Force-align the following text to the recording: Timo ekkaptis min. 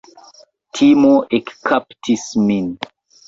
Timo 0.77 1.11
ekkaptis 1.39 2.25
min. 2.47 2.73